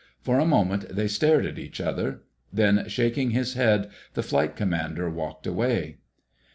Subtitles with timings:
[0.19, 2.23] For a moment they stared at each other.
[2.51, 5.99] Then, shaking his head, the Flight Commander walked away.